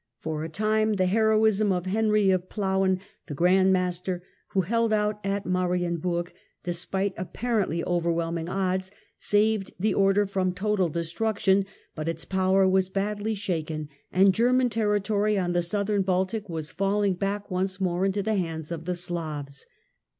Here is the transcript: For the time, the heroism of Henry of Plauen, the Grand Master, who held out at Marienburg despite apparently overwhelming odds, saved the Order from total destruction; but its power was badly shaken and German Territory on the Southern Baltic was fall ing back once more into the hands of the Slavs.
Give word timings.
For 0.17 0.41
the 0.41 0.49
time, 0.49 0.93
the 0.93 1.05
heroism 1.05 1.71
of 1.71 1.85
Henry 1.85 2.31
of 2.31 2.49
Plauen, 2.49 2.99
the 3.27 3.35
Grand 3.35 3.71
Master, 3.71 4.23
who 4.47 4.61
held 4.61 4.91
out 4.91 5.23
at 5.23 5.45
Marienburg 5.45 6.33
despite 6.63 7.13
apparently 7.17 7.83
overwhelming 7.83 8.49
odds, 8.49 8.89
saved 9.19 9.69
the 9.79 9.93
Order 9.93 10.25
from 10.25 10.53
total 10.53 10.89
destruction; 10.89 11.67
but 11.93 12.09
its 12.09 12.25
power 12.25 12.67
was 12.67 12.89
badly 12.89 13.35
shaken 13.35 13.89
and 14.11 14.33
German 14.33 14.69
Territory 14.69 15.37
on 15.37 15.53
the 15.53 15.61
Southern 15.61 16.01
Baltic 16.01 16.49
was 16.49 16.71
fall 16.71 17.03
ing 17.03 17.13
back 17.13 17.51
once 17.51 17.79
more 17.79 18.03
into 18.03 18.23
the 18.23 18.33
hands 18.33 18.71
of 18.71 18.85
the 18.85 18.95
Slavs. 18.95 19.67